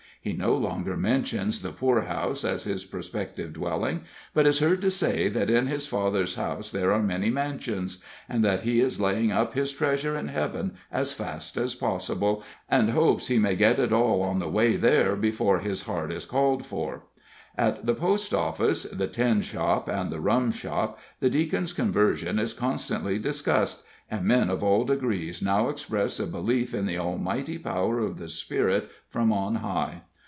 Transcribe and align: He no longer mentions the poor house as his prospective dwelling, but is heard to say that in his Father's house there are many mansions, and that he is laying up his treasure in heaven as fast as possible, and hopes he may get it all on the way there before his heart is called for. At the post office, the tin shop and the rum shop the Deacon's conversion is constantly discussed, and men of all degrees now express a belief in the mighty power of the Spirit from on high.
He 0.23 0.33
no 0.33 0.53
longer 0.53 0.95
mentions 0.95 1.63
the 1.63 1.71
poor 1.71 2.01
house 2.01 2.45
as 2.45 2.65
his 2.65 2.85
prospective 2.85 3.53
dwelling, 3.53 4.01
but 4.35 4.45
is 4.45 4.59
heard 4.59 4.79
to 4.81 4.91
say 4.91 5.29
that 5.29 5.49
in 5.49 5.65
his 5.65 5.87
Father's 5.87 6.35
house 6.35 6.69
there 6.71 6.93
are 6.93 7.01
many 7.01 7.31
mansions, 7.31 8.03
and 8.29 8.45
that 8.45 8.59
he 8.61 8.81
is 8.81 9.01
laying 9.01 9.31
up 9.31 9.55
his 9.55 9.71
treasure 9.71 10.15
in 10.15 10.27
heaven 10.27 10.75
as 10.91 11.11
fast 11.11 11.57
as 11.57 11.73
possible, 11.73 12.43
and 12.69 12.91
hopes 12.91 13.29
he 13.29 13.39
may 13.39 13.55
get 13.55 13.79
it 13.79 13.91
all 13.91 14.21
on 14.21 14.37
the 14.37 14.47
way 14.47 14.75
there 14.75 15.15
before 15.15 15.57
his 15.57 15.81
heart 15.87 16.11
is 16.11 16.25
called 16.27 16.67
for. 16.67 17.05
At 17.57 17.87
the 17.87 17.95
post 17.95 18.31
office, 18.31 18.83
the 18.83 19.07
tin 19.07 19.41
shop 19.41 19.89
and 19.89 20.11
the 20.11 20.19
rum 20.21 20.51
shop 20.51 20.99
the 21.19 21.31
Deacon's 21.31 21.73
conversion 21.73 22.37
is 22.37 22.53
constantly 22.53 23.17
discussed, 23.17 23.87
and 24.07 24.25
men 24.25 24.51
of 24.51 24.61
all 24.63 24.83
degrees 24.83 25.41
now 25.41 25.67
express 25.69 26.19
a 26.19 26.27
belief 26.27 26.75
in 26.75 26.85
the 26.85 26.97
mighty 27.17 27.57
power 27.57 27.97
of 28.01 28.19
the 28.19 28.29
Spirit 28.29 28.91
from 29.09 29.33
on 29.33 29.55
high. 29.55 30.03